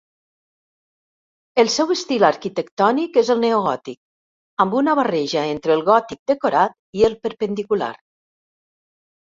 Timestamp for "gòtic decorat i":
5.93-7.09